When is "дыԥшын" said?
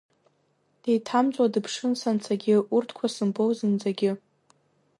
1.53-1.93